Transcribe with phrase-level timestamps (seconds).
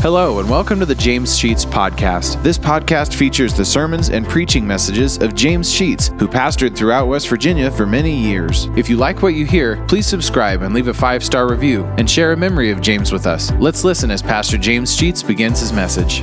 [0.00, 2.40] Hello, and welcome to the James Sheets Podcast.
[2.44, 7.28] This podcast features the sermons and preaching messages of James Sheets, who pastored throughout West
[7.28, 8.66] Virginia for many years.
[8.76, 12.08] If you like what you hear, please subscribe and leave a five star review and
[12.08, 13.50] share a memory of James with us.
[13.54, 16.20] Let's listen as Pastor James Sheets begins his message.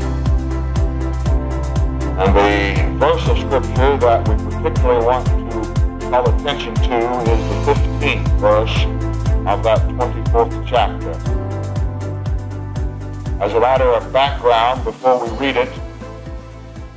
[2.18, 7.74] And the verse of scripture that we particularly want to call attention to is the
[7.74, 8.86] 15th verse
[9.46, 11.45] of that 24th chapter.
[13.42, 15.70] As a matter of background, before we read it,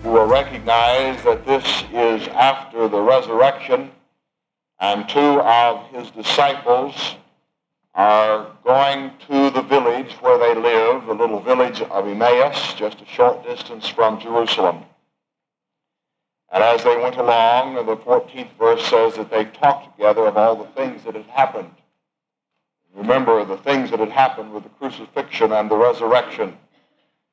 [0.04, 3.90] you will recognize that this is after the resurrection,
[4.78, 7.16] and two of his disciples
[7.94, 13.06] are going to the village where they live, the little village of Emmaus, just a
[13.06, 14.84] short distance from Jerusalem.
[16.52, 20.54] And as they went along, the 14th verse says that they talked together of all
[20.54, 21.74] the things that had happened.
[22.94, 26.56] Remember the things that had happened with the crucifixion and the resurrection.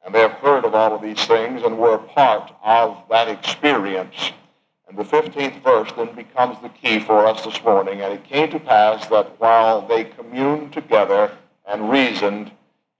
[0.05, 3.27] And they have heard of all of these things and were a part of that
[3.27, 4.31] experience.
[4.87, 8.01] And the 15th verse then becomes the key for us this morning.
[8.01, 11.31] And it came to pass that while they communed together
[11.67, 12.51] and reasoned,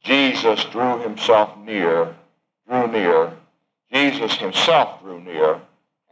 [0.04, 2.16] Jesus drew himself near,
[2.68, 3.34] drew near.
[3.92, 5.62] Jesus himself drew near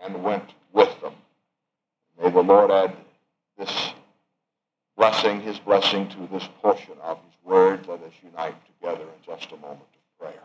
[0.03, 1.13] and went with them.
[2.21, 2.95] May the Lord add
[3.57, 3.92] this
[4.97, 7.87] blessing, his blessing to this portion of his word.
[7.87, 10.43] Let us unite together in just a moment of prayer.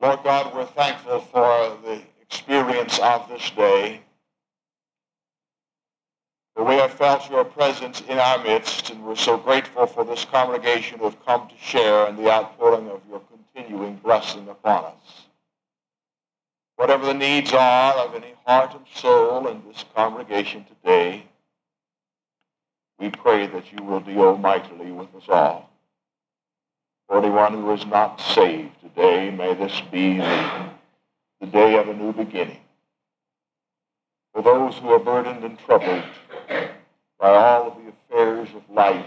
[0.00, 4.00] Lord God, we're thankful for the experience of this day.
[6.54, 10.24] For we have felt your presence in our midst, and we're so grateful for this
[10.24, 13.22] congregation who have come to share in the outpouring of your
[13.54, 15.27] continuing blessing upon us.
[16.78, 21.24] Whatever the needs are of any heart and soul in this congregation today,
[23.00, 25.70] we pray that you will deal mightily with us all.
[27.08, 30.70] For anyone who is not saved today, may this be the,
[31.40, 32.60] the day of a new beginning.
[34.32, 36.04] For those who are burdened and troubled
[37.18, 39.04] by all of the affairs of life,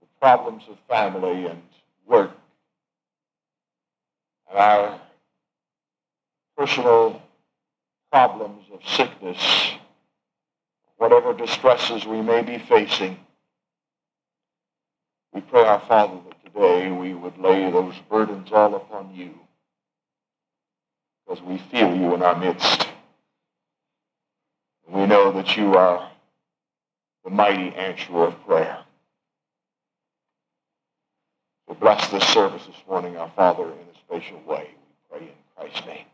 [0.00, 1.62] the problems of family and
[2.08, 2.32] work,
[4.48, 5.00] and our
[6.60, 7.22] personal
[8.12, 9.72] problems of sickness,
[10.98, 13.16] whatever distresses we may be facing,
[15.32, 19.30] we pray, our Father, that today we would lay those burdens all upon you
[21.24, 22.86] because we feel you in our midst.
[24.86, 26.10] We know that you are
[27.24, 28.80] the mighty answerer of prayer.
[31.66, 34.68] So bless this service this morning, our Father, in a special way.
[35.10, 36.09] We pray in Christ's name.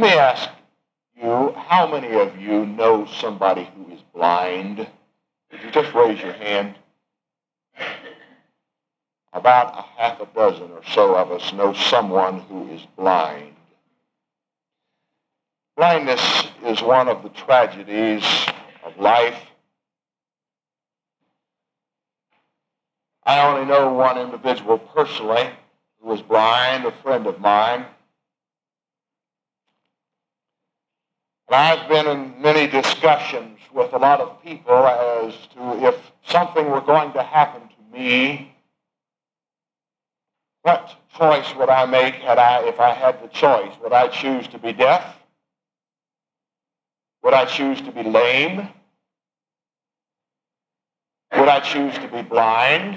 [0.00, 0.48] Let me ask
[1.22, 4.78] you, how many of you know somebody who is blind?
[4.78, 6.74] Would you just raise your hand?
[9.34, 13.52] About a half a dozen or so of us know someone who is blind.
[15.76, 18.24] Blindness is one of the tragedies
[18.82, 19.38] of life.
[23.26, 25.50] I only know one individual personally
[26.00, 27.84] who was blind, a friend of mine.
[31.50, 36.70] And I've been in many discussions with a lot of people as to if something
[36.70, 38.54] were going to happen to me,
[40.62, 43.72] what choice would I make had I, if I had the choice?
[43.82, 45.16] Would I choose to be deaf?
[47.24, 48.68] Would I choose to be lame?
[51.36, 52.94] Would I choose to be blind?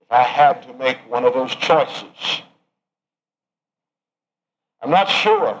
[0.00, 2.42] If I had to make one of those choices.
[4.80, 5.60] I'm not sure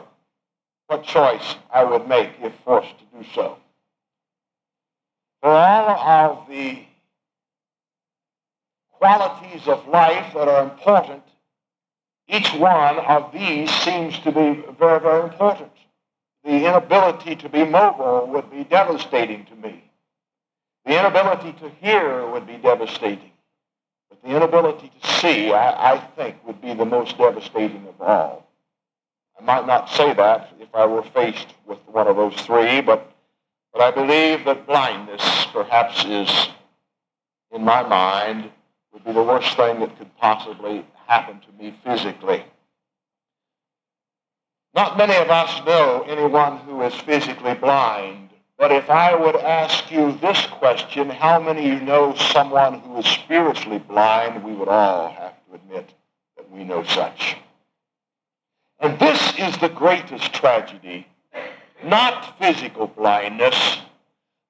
[0.92, 3.56] what choice I would make if forced to do so.
[5.40, 6.80] For all of the
[8.90, 11.22] qualities of life that are important,
[12.28, 15.72] each one of these seems to be very, very important.
[16.44, 19.82] The inability to be mobile would be devastating to me.
[20.84, 23.32] The inability to hear would be devastating.
[24.10, 28.41] But the inability to see, I, I think, would be the most devastating of all.
[29.38, 33.12] I might not say that if I were faced with one of those three, but,
[33.72, 36.48] but I believe that blindness perhaps is,
[37.50, 38.50] in my mind,
[38.92, 42.44] would be the worst thing that could possibly happen to me physically.
[44.74, 49.90] Not many of us know anyone who is physically blind, but if I would ask
[49.90, 54.68] you this question, how many of you know someone who is spiritually blind, we would
[54.68, 55.92] all have to admit
[56.36, 57.36] that we know such.
[58.82, 61.06] And this is the greatest tragedy
[61.84, 63.78] not physical blindness,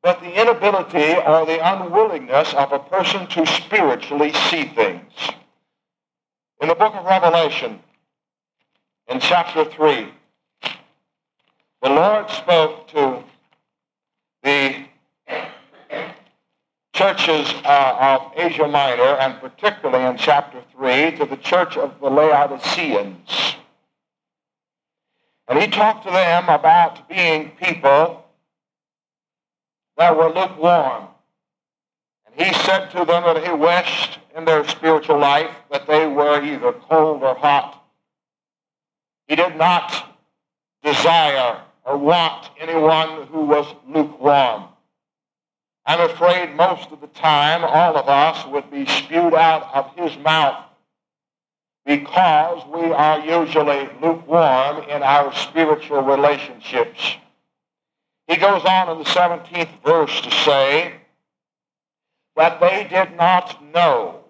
[0.03, 5.13] but the inability or the unwillingness of a person to spiritually see things.
[6.61, 7.81] In the book of Revelation,
[9.09, 10.09] in chapter 3,
[11.83, 13.25] the Lord spoke to
[14.43, 14.85] the
[16.93, 22.11] churches uh, of Asia Minor, and particularly in chapter 3, to the church of the
[22.11, 23.57] Laodiceans.
[25.49, 28.25] And he talked to them about being people
[29.97, 31.09] that were lukewarm.
[32.27, 36.43] And he said to them that he wished in their spiritual life that they were
[36.43, 37.85] either cold or hot.
[39.27, 40.17] He did not
[40.83, 44.65] desire or want anyone who was lukewarm.
[45.85, 50.17] I'm afraid most of the time all of us would be spewed out of his
[50.23, 50.65] mouth
[51.85, 57.17] because we are usually lukewarm in our spiritual relationships.
[58.29, 60.95] He goes on in the 17th verse to say
[62.37, 64.21] that they did not know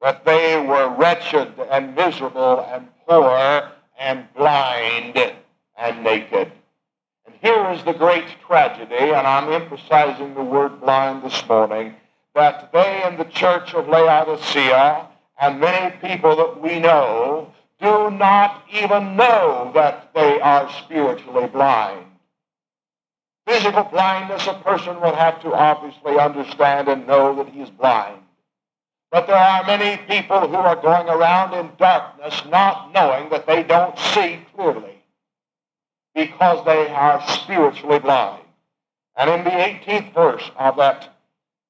[0.00, 5.16] that they were wretched and miserable and poor and blind
[5.78, 6.50] and naked.
[7.26, 11.94] And here is the great tragedy, and I'm emphasizing the word blind this morning,
[12.34, 15.08] that they in the church of Laodicea
[15.40, 22.06] and many people that we know do not even know that they are spiritually blind.
[23.46, 28.20] Physical blindness, a person will have to obviously understand and know that he is blind.
[29.10, 33.62] But there are many people who are going around in darkness not knowing that they
[33.62, 35.02] don't see clearly
[36.14, 38.42] because they are spiritually blind.
[39.16, 41.14] And in the 18th verse of that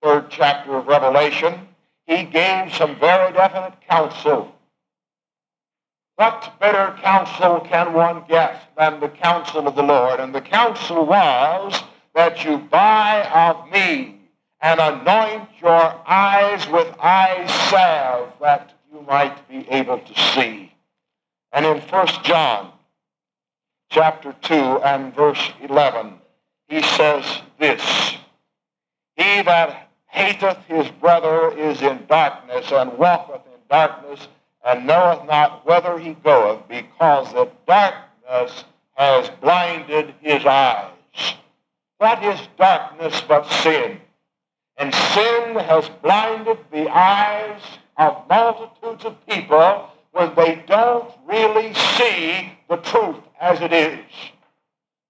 [0.02, 1.68] third chapter of Revelation,
[2.06, 4.54] he gave some very definite counsel.
[6.16, 10.20] What better counsel can one get than the counsel of the Lord?
[10.20, 11.82] And the counsel was
[12.14, 14.20] that you buy of me
[14.60, 20.72] and anoint your eyes with eye salve that you might be able to see.
[21.52, 22.72] And in 1 John
[23.90, 26.14] chapter 2 and verse 11,
[26.68, 27.24] he says
[27.58, 28.16] this,
[29.16, 29.83] He that
[30.14, 34.28] hateth his brother is in darkness, and walketh in darkness,
[34.64, 40.92] and knoweth not whither he goeth, because the darkness has blinded his eyes.
[41.98, 44.00] What is darkness but sin?
[44.76, 47.60] And sin has blinded the eyes
[47.96, 53.98] of multitudes of people when they don't really see the truth as it is.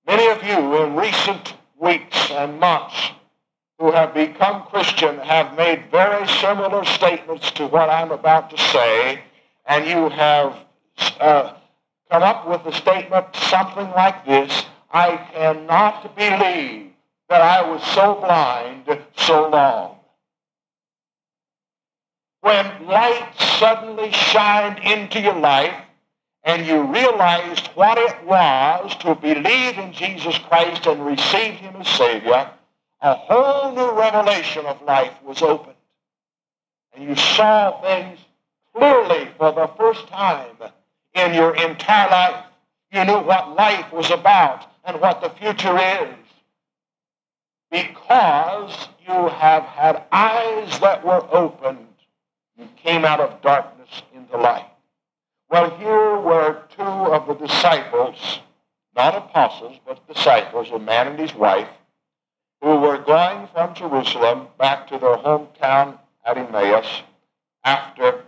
[0.06, 3.10] Many of you in recent weeks and months
[3.84, 9.22] who have become Christian have made very similar statements to what I'm about to say,
[9.66, 10.56] and you have
[11.20, 11.52] uh,
[12.10, 16.92] come up with a statement something like this I cannot believe
[17.28, 18.88] that I was so blind
[19.18, 19.98] so long.
[22.40, 25.74] When light suddenly shined into your life
[26.42, 31.88] and you realized what it was to believe in Jesus Christ and receive Him as
[31.88, 32.50] Savior,
[33.04, 35.76] a whole new revelation of life was opened.
[36.94, 38.18] And you saw things
[38.74, 40.56] clearly for the first time
[41.12, 42.44] in your entire life.
[42.90, 46.14] You knew what life was about and what the future is.
[47.70, 51.86] Because you have had eyes that were opened,
[52.56, 54.70] you came out of darkness into light.
[55.50, 58.40] Well, here were two of the disciples,
[58.96, 61.68] not apostles, but disciples, a man and his wife,
[62.64, 67.02] who were going from Jerusalem back to their hometown at Emmaus
[67.62, 68.24] after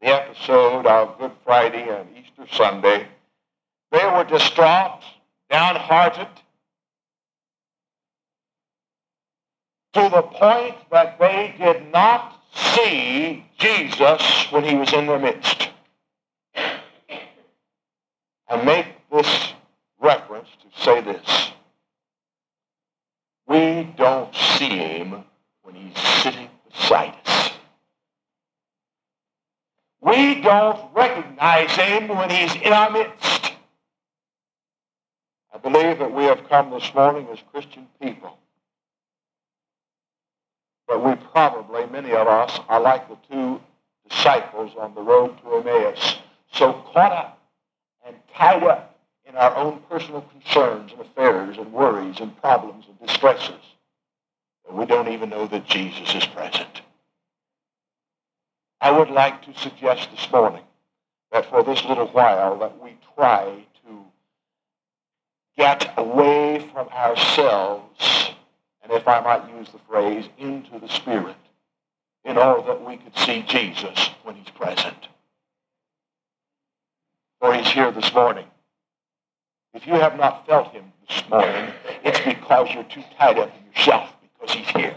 [0.00, 3.06] the episode of Good Friday and Easter Sunday.
[3.92, 5.02] They were distraught,
[5.50, 6.28] downhearted,
[9.92, 15.68] to the point that they did not see Jesus when he was in their midst.
[18.48, 19.52] I make this
[20.00, 21.47] reference to say this.
[23.98, 25.24] Don't see him
[25.62, 27.50] when he's sitting beside us.
[30.00, 33.52] We don't recognize him when he's in our midst.
[35.52, 38.38] I believe that we have come this morning as Christian people.
[40.86, 43.60] But we probably, many of us, are like the two
[44.08, 46.18] disciples on the road to Emmaus,
[46.52, 47.42] so caught up
[48.06, 53.08] and tied up in our own personal concerns and affairs and worries and problems and
[53.08, 53.74] distresses
[54.70, 56.82] we don't even know that Jesus is present.
[58.80, 60.62] I would like to suggest this morning
[61.32, 64.04] that for this little while that we try to
[65.56, 68.30] get away from ourselves,
[68.82, 71.36] and if I might use the phrase, into the Spirit,
[72.24, 75.08] in order that we could see Jesus when he's present.
[77.40, 78.46] For he's here this morning.
[79.74, 81.72] If you have not felt him this morning,
[82.04, 84.17] it's because you're too tied up in yourself
[84.48, 84.96] because he's here.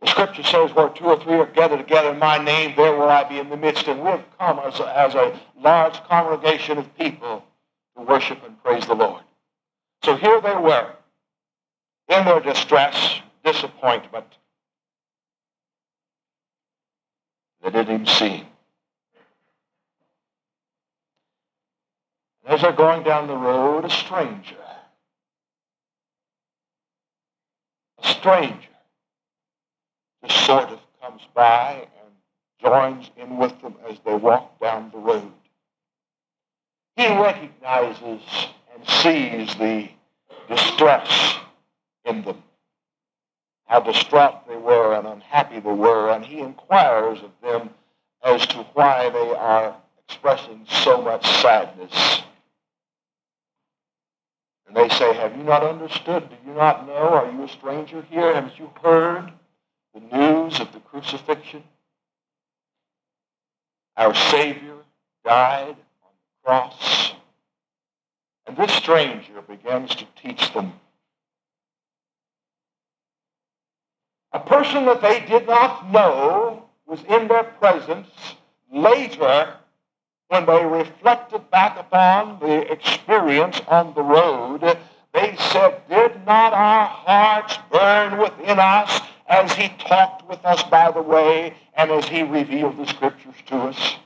[0.00, 3.08] The scripture says, where two or three are gathered together in my name, there will
[3.08, 3.88] I be in the midst.
[3.88, 7.44] And we've come as a, as a large congregation of people
[7.96, 9.22] to worship and praise the Lord.
[10.02, 10.90] So here they were,
[12.08, 14.26] in their distress, disappointment.
[17.62, 18.46] They didn't even see
[22.46, 24.56] as they're going down the road, a stranger,
[27.93, 28.68] a stranger,
[30.24, 32.12] just sort of comes by and
[32.62, 35.32] joins in with them as they walk down the road.
[36.96, 38.22] He recognizes
[38.74, 39.88] and sees the
[40.48, 41.38] distress
[42.04, 42.42] in them,
[43.66, 47.70] how distraught they were and unhappy they were, and he inquires of them
[48.22, 52.22] as to why they are expressing so much sadness.
[54.74, 56.28] And they say, Have you not understood?
[56.28, 56.94] Do you not know?
[56.94, 58.34] Are you a stranger here?
[58.34, 59.32] Haven't you heard
[59.94, 61.62] the news of the crucifixion?
[63.96, 64.74] Our Savior
[65.24, 67.12] died on the cross.
[68.46, 70.72] And this stranger begins to teach them
[74.34, 78.08] A person that they did not know was in their presence
[78.70, 79.54] later
[80.34, 84.62] when they reflected back upon the experience on the road.
[85.12, 90.90] They said, Did not our hearts burn within us as he talked with us by
[90.90, 93.96] the way and as he revealed the scriptures to us?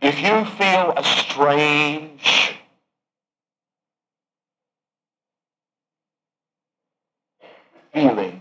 [0.00, 2.54] If you feel estranged
[7.92, 8.40] feeling.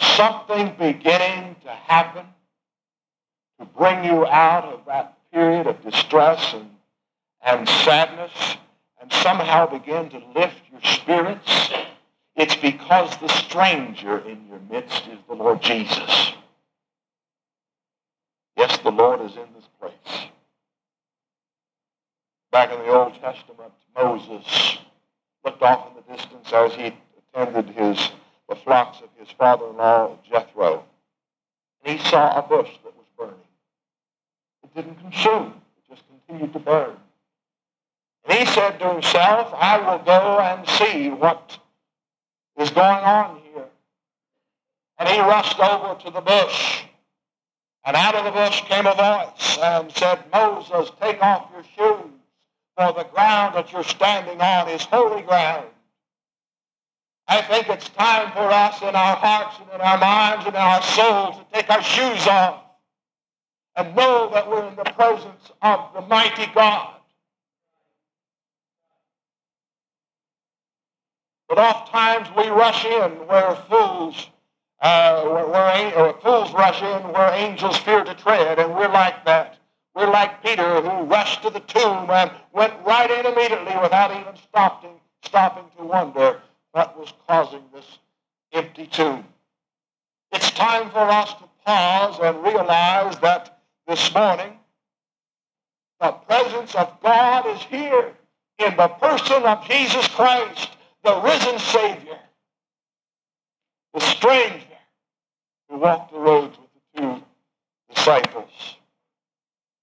[0.00, 2.26] Something beginning to happen
[3.58, 6.70] to bring you out of that period of distress and,
[7.44, 8.32] and sadness
[9.00, 11.70] and somehow begin to lift your spirits.
[12.36, 16.32] It's because the stranger in your midst is the Lord Jesus.
[18.56, 20.28] Yes, the Lord is in this place.
[22.50, 24.78] Back in the Old Testament, Moses
[25.44, 26.94] looked off in the distance as he
[27.34, 28.10] attended his,
[28.48, 30.84] the flocks of his father-in-law, Jethro.
[31.84, 32.97] And he saw a bush that.
[34.68, 35.54] It didn't consume.
[35.76, 36.96] It just continued to burn.
[38.24, 41.58] And he said to himself, I will go and see what
[42.58, 43.64] is going on here.
[44.98, 46.82] And he rushed over to the bush.
[47.84, 52.10] And out of the bush came a voice and said, Moses, take off your shoes,
[52.76, 55.66] for the ground that you're standing on is holy ground.
[57.28, 60.60] I think it's time for us in our hearts and in our minds and in
[60.60, 62.62] our souls to take our shoes off
[63.78, 66.94] and know that we're in the presence of the mighty God.
[71.48, 74.30] But oftentimes we rush in where fools,
[74.82, 79.58] uh, where, where fools rush in where angels fear to tread, and we're like that.
[79.94, 84.36] We're like Peter who rushed to the tomb and went right in immediately without even
[84.36, 86.40] stopping, stopping to wonder
[86.72, 87.98] what was causing this
[88.52, 89.24] empty tomb.
[90.32, 93.57] It's time for us to pause and realize that
[93.88, 94.52] this morning
[95.98, 98.12] the presence of God is here
[98.58, 100.70] in the person of Jesus Christ,
[101.02, 102.18] the risen Savior,
[103.94, 104.64] the stranger
[105.68, 107.22] who walked the roads with the two
[107.92, 108.76] disciples.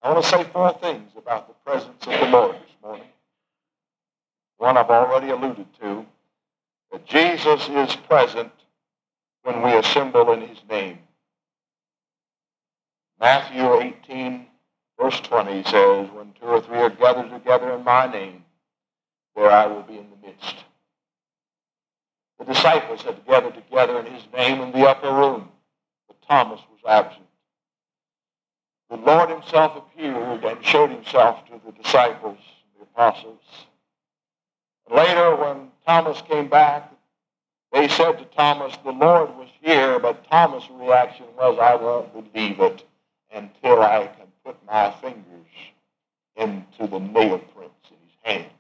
[0.02, 3.08] I want to say four things about the presence of the Lord this morning.
[4.58, 6.06] One I've already alluded to
[6.92, 8.52] that Jesus is present
[9.44, 11.00] when we assemble in his name.
[13.20, 14.46] Matthew 18,
[15.00, 18.44] verse 20 says, When two or three are gathered together in my name,
[19.36, 20.56] there I will be in the midst.
[22.40, 25.48] The disciples had gathered together in his name in the upper room,
[26.08, 27.26] but Thomas was absent.
[28.90, 32.38] The Lord himself appeared and showed himself to the disciples,
[32.78, 33.42] the apostles.
[34.94, 36.92] Later, when Thomas came back,
[37.72, 42.60] they said to Thomas, the Lord was here, but Thomas' reaction was, I won't believe
[42.60, 42.84] it
[43.36, 45.26] until I can put my fingers
[46.38, 48.54] into the nail prints in his hands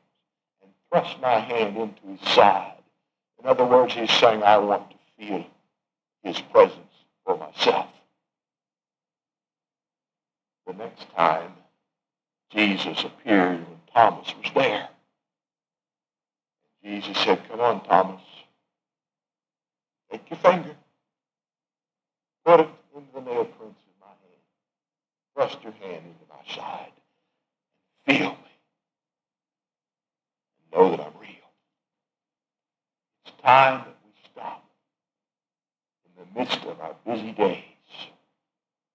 [0.61, 2.73] and thrust my hand into his side.
[3.41, 5.45] In other words, he's saying, I want to feel
[6.23, 6.79] his presence
[7.25, 7.87] for myself.
[10.67, 11.51] the next time
[12.51, 14.89] Jesus appeared when Thomas was there.
[16.83, 18.21] Jesus said, Come on, Thomas.
[20.11, 20.75] Take your finger.
[22.45, 24.43] Put it into the nail prints in my hand.
[25.35, 26.91] Thrust your hand into my side.
[28.07, 28.37] And feel me.
[30.73, 31.29] Know that I'm real.
[33.25, 34.63] It's time that we stop
[36.05, 37.63] in the midst of our busy days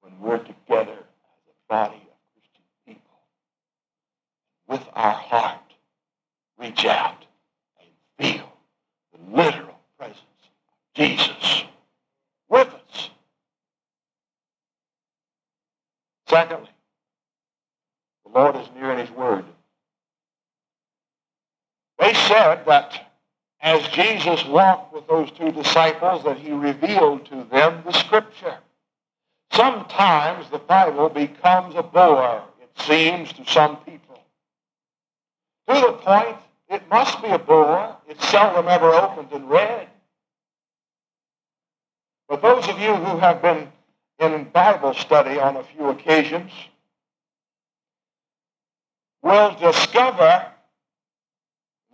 [0.01, 3.03] when we're together as a body of Christian people.
[4.67, 5.75] With our heart,
[6.59, 7.27] reach out
[7.79, 8.51] and feel
[9.13, 11.65] the literal presence of Jesus
[12.49, 13.11] with us.
[16.31, 16.71] Secondly,
[18.25, 19.45] the Lord is near in His Word.
[21.99, 23.11] They said that
[23.61, 28.59] as Jesus walked with those two disciples, that He revealed to them the Scripture.
[29.53, 34.23] Sometimes the Bible becomes a bore, it seems, to some people.
[35.67, 36.37] To the point,
[36.69, 37.97] it must be a bore.
[38.09, 39.89] It's seldom ever opened and read.
[42.29, 43.67] But those of you who have been
[44.21, 46.53] in Bible study on a few occasions
[49.23, 50.47] will discover,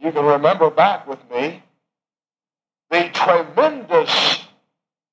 [0.00, 1.62] you can remember back with me,
[2.90, 4.44] the tremendous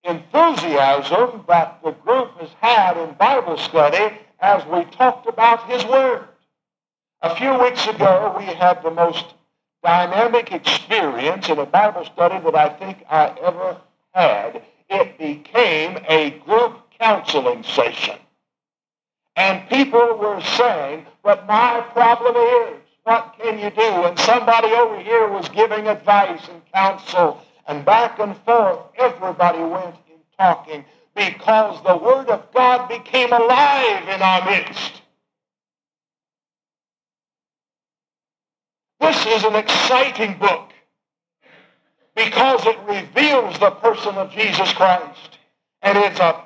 [0.03, 6.27] enthusiasm that the group has had in Bible study as we talked about His Word.
[7.21, 9.33] A few weeks ago, we had the most
[9.83, 13.77] dynamic experience in a Bible study that I think I ever
[14.13, 14.61] had.
[14.89, 18.17] It became a group counseling session.
[19.35, 23.81] And people were saying, but my problem is, what can you do?
[23.81, 29.95] And somebody over here was giving advice and counsel and back and forth, everybody went
[30.07, 35.01] in talking because the Word of God became alive in our midst.
[39.01, 40.69] This is an exciting book
[42.15, 45.39] because it reveals the person of Jesus Christ.
[45.81, 46.41] And it's a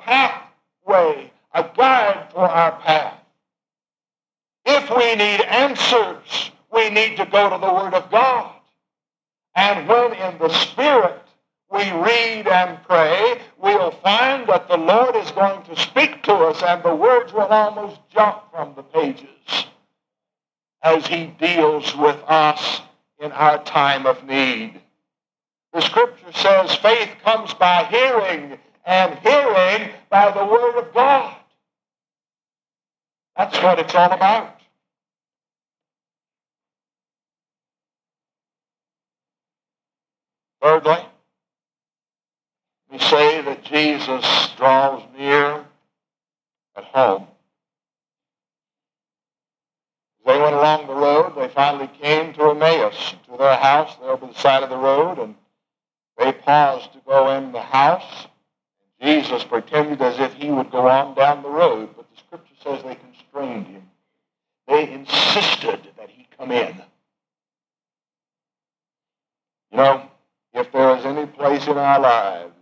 [0.88, 3.20] pathway, a guide for our path.
[4.66, 8.54] If we need answers, we need to go to the Word of God.
[9.56, 11.22] And when in the Spirit
[11.72, 16.62] we read and pray, we'll find that the Lord is going to speak to us
[16.64, 19.28] and the words will almost jump from the pages
[20.84, 22.82] as he deals with us
[23.20, 24.80] in our time of need.
[25.74, 31.36] The scripture says faith comes by hearing and hearing by the word of God.
[33.36, 34.62] That's what it's all about.
[40.62, 41.06] Thirdly,
[42.90, 45.66] we say that Jesus draws near
[46.78, 47.28] at home.
[50.20, 54.16] As they went along the road, they finally came to Emmaus, to their house there
[54.16, 55.36] by the side of the road, and
[56.18, 58.28] they paused to go in the house.
[59.02, 62.84] Jesus pretended as if he would go on down the road, but the scripture says
[62.84, 63.84] they constrained him.
[64.68, 66.82] They insisted that he come in.
[69.72, 70.10] You know,
[70.54, 72.54] if there is any place in our lives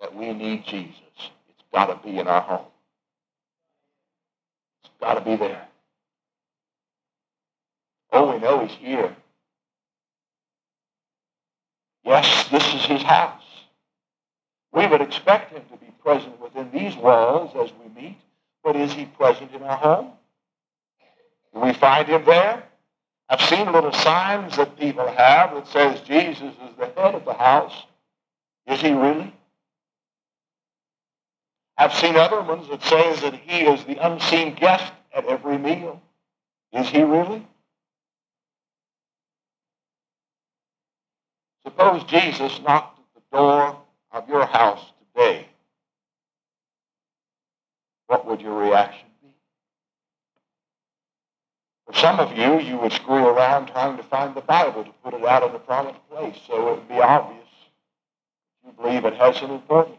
[0.00, 2.66] that we need Jesus, it's got to be in our home.
[4.84, 5.68] It's got to be there.
[8.12, 9.14] Oh, we know he's here.
[12.04, 13.43] Yes, this is his house.
[14.74, 18.18] We would expect him to be present within these walls as we meet,
[18.64, 20.10] but is he present in our home?
[21.54, 22.64] Do we find him there?
[23.28, 27.34] I've seen little signs that people have that says Jesus is the head of the
[27.34, 27.84] house.
[28.66, 29.32] Is he really?
[31.78, 36.02] I've seen other ones that says that he is the unseen guest at every meal.
[36.72, 37.46] Is he really?
[41.64, 43.83] Suppose Jesus knocked at the door
[44.14, 45.46] of your house today.
[48.06, 49.28] What would your reaction be?
[51.86, 55.14] For some of you, you would screw around trying to find the Bible to put
[55.14, 57.44] it out in a prominent place so it would be obvious
[58.64, 59.98] you believe it has some importance.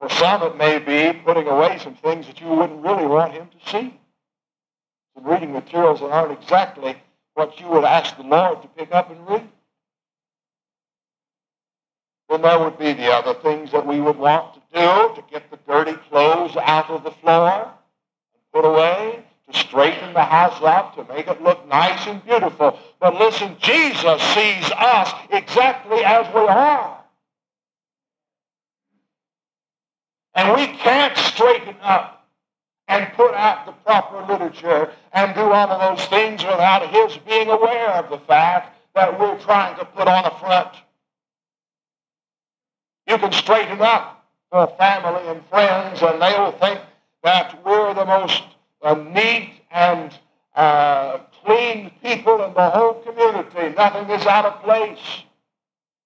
[0.00, 3.48] For some, it may be putting away some things that you wouldn't really want him
[3.48, 3.98] to see.
[5.14, 6.96] Some reading materials that aren't exactly
[7.34, 9.48] what you would ask the Lord to pick up and read.
[12.32, 15.50] Then there would be the other things that we would want to do to get
[15.50, 20.96] the dirty clothes out of the floor and put away, to straighten the house up,
[20.96, 22.78] to make it look nice and beautiful.
[23.00, 27.04] But listen, Jesus sees us exactly as we are.
[30.34, 32.26] And we can't straighten up
[32.88, 37.50] and put out the proper literature and do all of those things without his being
[37.50, 40.78] aware of the fact that we're trying to put on a front.
[43.12, 46.80] You can straighten up for family and friends, and they'll think
[47.22, 48.42] that we're the most
[48.80, 50.18] uh, neat and
[50.56, 53.76] uh, clean people in the whole community.
[53.76, 55.24] Nothing is out of place.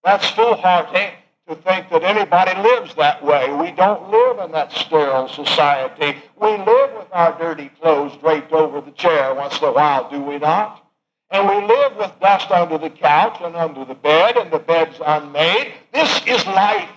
[0.02, 1.10] That's foolhardy
[1.46, 3.52] to think that anybody lives that way.
[3.54, 6.18] We don't live in that sterile society.
[6.40, 10.20] We live with our dirty clothes draped over the chair once in a while, do
[10.20, 10.84] we not?
[11.30, 14.98] And we live with dust under the couch and under the bed, and the bed's
[15.04, 15.72] unmade.
[15.92, 16.90] This is life.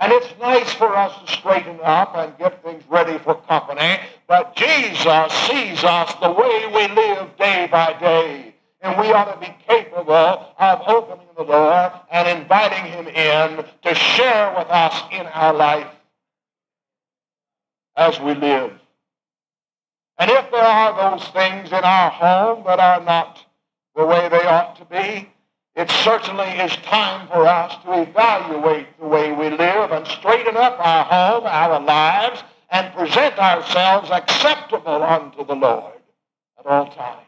[0.00, 4.56] And it's nice for us to straighten up and get things ready for company, but
[4.56, 8.54] Jesus sees us the way we live day by day.
[8.80, 13.94] And we ought to be capable of opening the door and inviting him in to
[13.94, 15.88] share with us in our life
[17.96, 18.72] as we live.
[20.18, 23.44] And if there are those things in our home that are not
[23.96, 25.28] the way they ought to be,
[25.76, 30.78] it certainly is time for us to evaluate the way we live and straighten up
[30.78, 35.94] our home, our lives, and present ourselves acceptable unto the Lord
[36.58, 37.24] at all times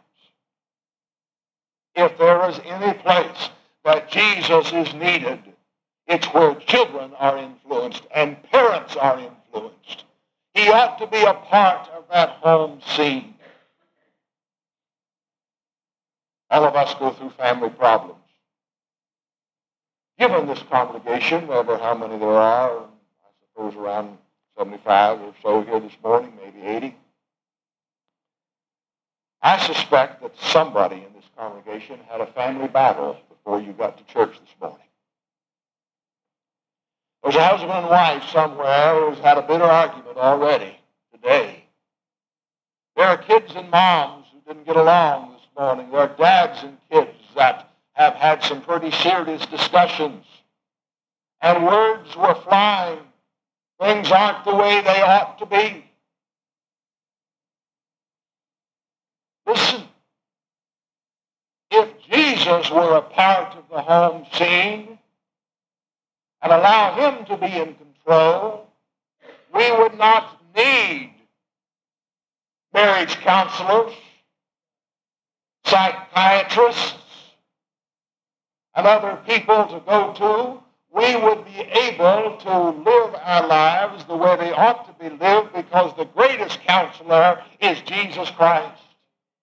[1.96, 3.50] if there is any place
[3.84, 5.40] that Jesus is needed,
[6.06, 10.04] it's where children are influenced and parents are influenced.
[10.54, 13.34] He ought to be a part of that home scene.
[16.50, 18.20] All of us go through family problems.
[20.18, 22.86] Given this congregation, ever how many there are, I
[23.54, 24.16] suppose around
[24.56, 26.96] 75 or so here this morning, maybe 80,
[29.42, 34.12] I suspect that somebody in this congregation had a family battle before you got to
[34.12, 34.80] church this morning.
[37.22, 40.78] There's a husband and wife somewhere who's had a bitter argument already
[41.12, 41.64] today.
[42.96, 45.90] There are kids and moms who didn't get along this morning.
[45.90, 47.65] There are dads and kids that
[47.96, 50.24] have had some pretty serious discussions.
[51.40, 52.98] And words were flying.
[53.80, 55.84] Things aren't the way they ought to be.
[59.46, 59.84] Listen,
[61.70, 64.98] if Jesus were a part of the home scene
[66.42, 68.66] and allow him to be in control,
[69.54, 71.14] we would not need
[72.74, 73.94] marriage counselors,
[75.64, 77.05] psychiatrists,
[78.76, 80.62] and other people to go to.
[80.94, 85.52] We would be able to live our lives the way they ought to be lived
[85.54, 88.82] because the greatest counselor is Jesus Christ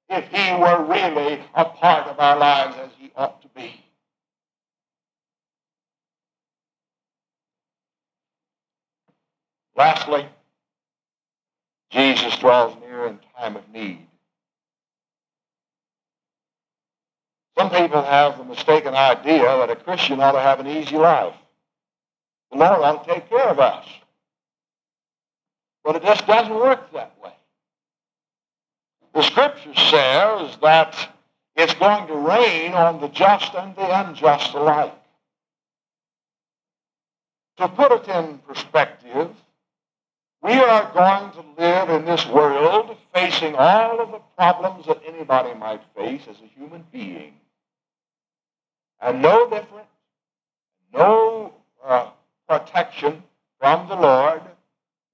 [0.10, 3.84] if he were really a part of our lives as he ought to be.
[9.76, 10.28] Lastly,
[11.92, 14.08] Jesus draws near in time of need.
[17.58, 21.36] Some people have the mistaken idea that a Christian ought to have an easy life.
[22.52, 23.86] The Lord ought to take care of us.
[25.84, 27.34] But it just doesn't work that way.
[29.14, 31.10] The scripture says that
[31.56, 34.94] it's going to rain on the just and the unjust alike.
[37.58, 39.30] To put it in perspective,
[40.42, 45.54] we are going to live in this world facing all of the problems that anybody
[45.54, 47.34] might face as a human being.
[49.04, 49.88] And no different,
[50.94, 51.54] no
[51.86, 52.10] uh,
[52.48, 53.24] protection
[53.60, 54.42] from the Lord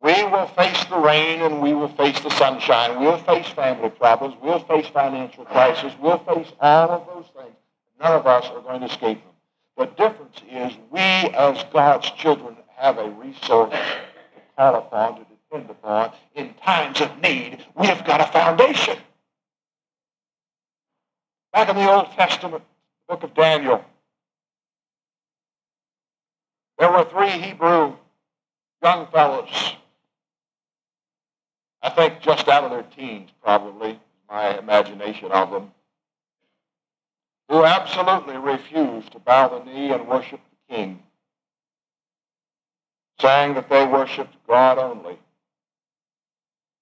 [0.01, 3.01] we will face the rain and we will face the sunshine.
[3.01, 4.35] We'll face family problems.
[4.41, 5.93] We'll face financial crisis.
[5.99, 7.55] We'll face all of those things.
[7.99, 9.33] None of us are going to escape them.
[9.77, 15.69] The difference is we, as God's children, have a resource to call upon, to depend
[15.69, 16.13] upon.
[16.33, 18.97] In times of need, we have got a foundation.
[21.51, 22.63] Back in the Old Testament,
[23.09, 23.83] book of Daniel,
[26.77, 27.95] there were three Hebrew
[28.83, 29.49] young fellows.
[31.81, 35.71] I think just out of their teens, probably, my imagination of them,
[37.49, 41.01] who absolutely refused to bow the knee and worship the king,
[43.19, 45.17] saying that they worshiped God only.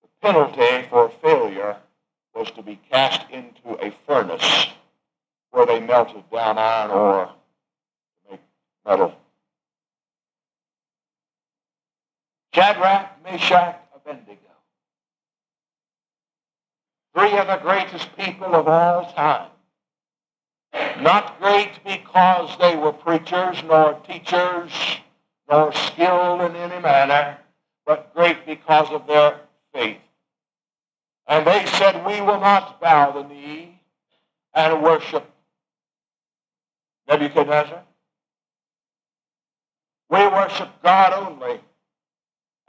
[0.02, 1.78] The penalty for failure
[2.36, 4.68] was to be cast into a furnace
[5.52, 8.42] where they melted down iron ore to make
[8.86, 9.16] metal.
[12.54, 14.48] Shadrach, Meshach, Abednego
[17.18, 19.50] three of the greatest people of all time.
[21.02, 24.72] Not great because they were preachers, nor teachers,
[25.50, 27.40] nor skilled in any manner,
[27.88, 29.40] but great because of their
[29.74, 29.98] faith.
[31.28, 33.82] And they said, We will not bow the knee
[34.54, 35.26] and worship
[37.08, 37.84] Nebuchadnezzar.
[40.10, 41.60] We worship God only.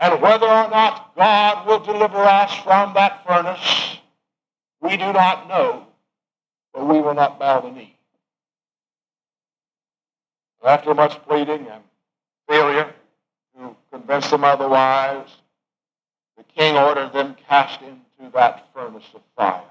[0.00, 3.98] And whether or not God will deliver us from that furnace,
[4.80, 5.86] we do not know.
[6.72, 7.96] But we will not bow the knee.
[10.64, 11.82] After much pleading and
[12.48, 12.92] failure
[13.56, 15.28] to convince them otherwise,
[16.36, 19.62] the king ordered them cast into that furnace of fire.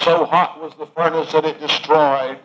[0.00, 2.38] So hot was the furnace that it destroyed,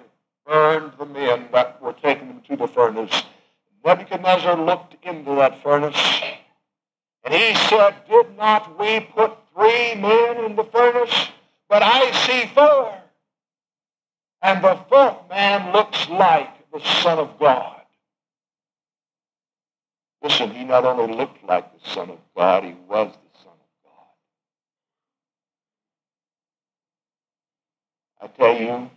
[0.46, 3.24] burned the men that were taking them to the furnace.
[3.84, 5.98] Nebuchadnezzar looked into that furnace,
[7.24, 11.30] and he said, Did not we put three men in the furnace?
[11.70, 13.02] But I see four.
[14.42, 17.82] And the fourth man looks like the Son of God.
[20.22, 23.70] Listen, he not only looked like the Son of God, he was the Son of
[23.84, 24.06] God.
[28.22, 28.90] I tell you,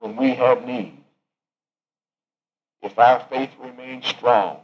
[0.00, 0.96] when we have need,
[2.82, 4.58] if our faith remains strong,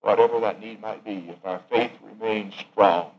[0.00, 3.12] whatever that need might be, if our faith remains strong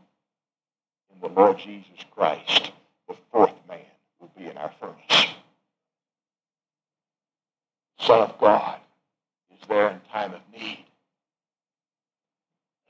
[1.12, 2.72] in the Lord Jesus Christ,
[3.08, 3.80] the fourth man
[4.20, 5.26] will be in our furnace.
[7.98, 8.78] Son of God
[9.50, 10.84] is there in time of need.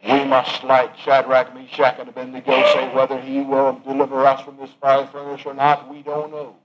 [0.02, 4.70] We must, like Shadrach, Meshach, and Abednego, say whether he will deliver us from this
[4.80, 6.56] fire furnace or not, we don't know.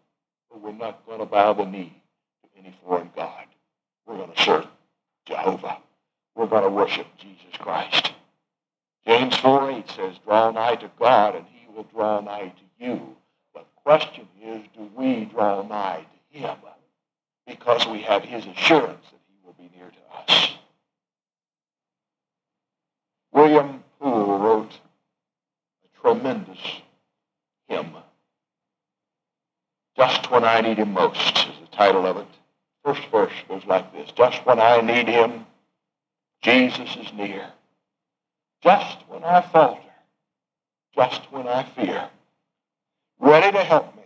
[0.49, 2.01] But we're not going to bow the knee
[2.43, 3.45] to any foreign God.
[4.05, 4.67] We're going to serve
[5.25, 5.77] Jehovah.
[6.35, 8.13] We're going to worship Jesus Christ.
[9.05, 13.15] James 4 8 says, Draw nigh to God, and he will draw nigh to you.
[13.53, 16.57] But the question is, do we draw nigh to him?
[17.47, 20.53] Because we have his assurance that he will be near to us.
[23.31, 24.79] William Poole wrote
[25.83, 26.59] a tremendous
[29.99, 32.27] Just when I need him most is the title of it.
[32.85, 34.09] First verse goes like this.
[34.11, 35.45] Just when I need him,
[36.41, 37.45] Jesus is near.
[38.63, 39.81] Just when I falter,
[40.95, 42.07] just when I fear,
[43.19, 44.03] ready to help me,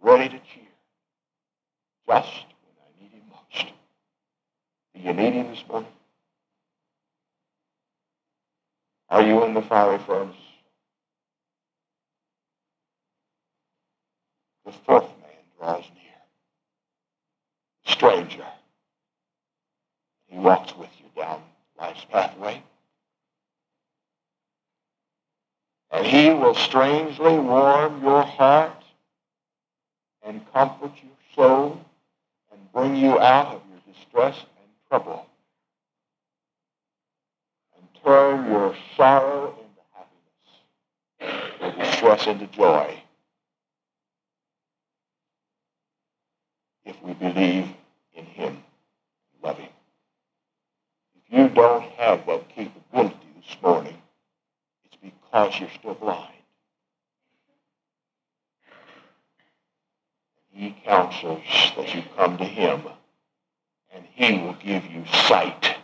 [0.00, 0.72] ready to cheer,
[2.08, 3.72] just when I need him most.
[4.94, 5.90] Do you need him this morning?
[9.10, 10.34] Are you in the fiery furnace?
[14.64, 16.12] The fourth man draws near.
[17.86, 18.46] Stranger.
[20.28, 21.42] He walks with you down
[21.78, 22.62] life's pathway.
[25.90, 28.82] And he will strangely warm your heart
[30.24, 31.80] and comfort your soul
[32.50, 35.26] and bring you out of your distress and trouble
[37.76, 39.82] and turn your sorrow into
[41.20, 43.00] happiness, your distress into joy.
[46.84, 47.68] If we believe
[48.14, 48.62] in him,
[49.42, 49.70] love him.
[51.16, 53.96] If you don't have that capability this morning,
[54.84, 56.30] it's because you're still blind.
[60.52, 61.42] He counsels
[61.76, 62.82] that you come to him,
[63.92, 65.74] and he will give you sight to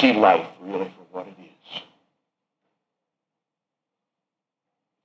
[0.00, 1.82] see life really for what it is.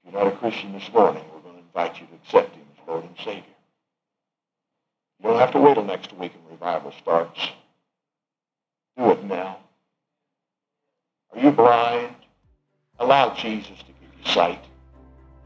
[0.04, 2.66] If you're not a Christian this morning, we're going to invite you to accept him
[2.76, 3.53] as Lord and Savior.
[5.24, 7.40] You don't have to wait till next week and revival starts.
[8.98, 9.58] Do it now.
[11.34, 12.14] Are you blind?
[13.00, 14.64] Allow Jesus to give you sight.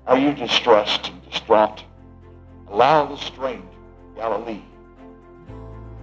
[0.08, 1.84] Are you distressed and distraught?
[2.70, 3.64] Allow the stranger,
[4.16, 4.64] Galilee,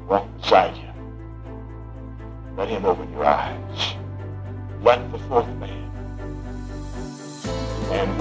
[0.08, 0.88] walk beside you.
[2.56, 3.94] Let him open your eyes.
[4.82, 5.90] Let the fourth man
[7.86, 8.20] stand